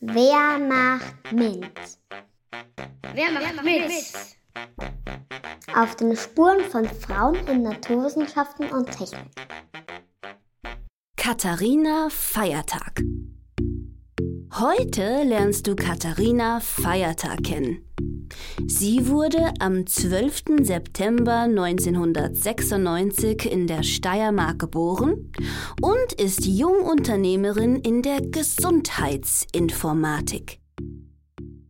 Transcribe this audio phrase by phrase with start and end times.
[0.00, 1.70] Wer macht mit?
[3.14, 3.92] Wer macht mit?
[5.74, 9.30] Auf den Spuren von Frauen in Naturwissenschaften und Technik.
[11.16, 13.02] Katharina Feiertag.
[14.58, 17.89] Heute lernst du Katharina Feiertag kennen.
[18.66, 20.62] Sie wurde am 12.
[20.62, 25.32] September 1996 in der Steiermark geboren
[25.80, 30.60] und ist Jungunternehmerin in der Gesundheitsinformatik.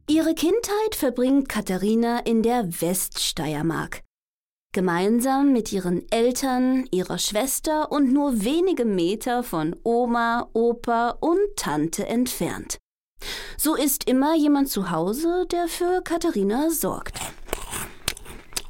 [0.09, 4.03] Ihre Kindheit verbringt Katharina in der Weststeiermark.
[4.73, 12.07] Gemeinsam mit ihren Eltern, ihrer Schwester und nur wenige Meter von Oma, Opa und Tante
[12.07, 12.79] entfernt.
[13.57, 17.19] So ist immer jemand zu Hause, der für Katharina sorgt.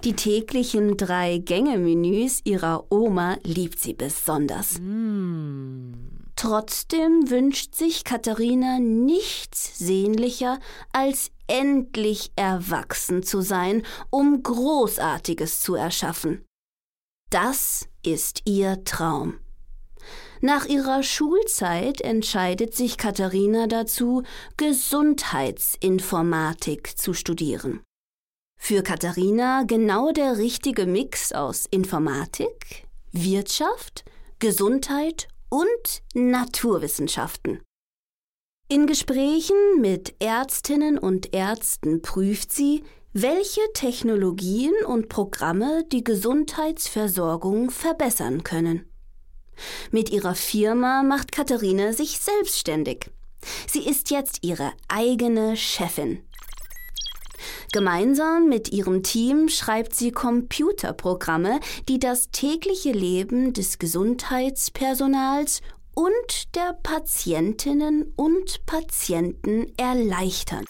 [0.05, 4.81] Die täglichen Drei-Gänge-Menüs ihrer Oma liebt sie besonders.
[6.37, 10.59] Trotzdem wünscht sich Katharina nichts sehnlicher,
[10.93, 16.47] als endlich erwachsen zu sein, um Großartiges zu erschaffen.
[17.29, 19.35] Das ist ihr Traum.
[20.41, 24.23] Nach ihrer Schulzeit entscheidet sich Katharina dazu,
[24.57, 27.81] Gesundheitsinformatik zu studieren.
[28.59, 34.05] Für Katharina genau der richtige Mix aus Informatik, Wirtschaft,
[34.39, 37.62] Gesundheit und Naturwissenschaften.
[38.69, 48.45] In Gesprächen mit Ärztinnen und Ärzten prüft sie, welche Technologien und Programme die Gesundheitsversorgung verbessern
[48.45, 48.89] können.
[49.91, 53.11] Mit ihrer Firma macht Katharina sich selbstständig.
[53.67, 56.23] Sie ist jetzt ihre eigene Chefin.
[57.73, 65.62] Gemeinsam mit ihrem Team schreibt sie Computerprogramme, die das tägliche Leben des Gesundheitspersonals
[65.95, 70.64] und der Patientinnen und Patienten erleichtern.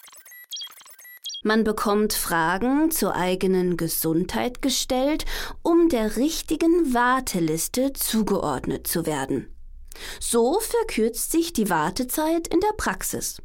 [1.43, 5.25] Man bekommt Fragen zur eigenen Gesundheit gestellt,
[5.63, 9.47] um der richtigen Warteliste zugeordnet zu werden.
[10.19, 13.41] So verkürzt sich die Wartezeit in der Praxis.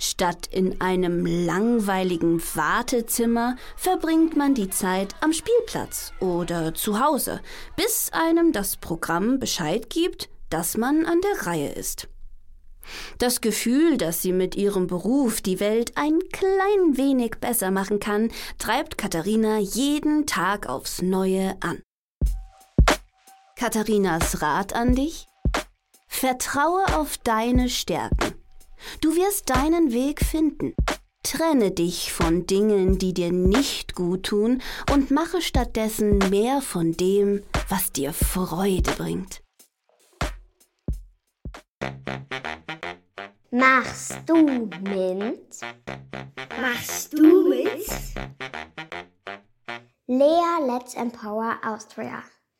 [0.00, 7.40] Statt in einem langweiligen Wartezimmer verbringt man die Zeit am Spielplatz oder zu Hause,
[7.76, 12.08] bis einem das Programm Bescheid gibt, dass man an der Reihe ist.
[13.18, 18.30] Das Gefühl, dass sie mit ihrem Beruf die Welt ein klein wenig besser machen kann,
[18.58, 21.82] treibt Katharina jeden Tag aufs Neue an.
[23.56, 25.26] Katharinas Rat an dich?
[26.08, 28.34] Vertraue auf deine Stärken.
[29.00, 30.74] Du wirst deinen Weg finden.
[31.22, 34.60] Trenne dich von Dingen, die dir nicht gut tun
[34.92, 39.42] und mache stattdessen mehr von dem, was dir Freude bringt.
[43.54, 45.60] Machst du mit?
[46.58, 47.86] Machst du mit?
[50.06, 52.22] Lea Let's Empower Austria.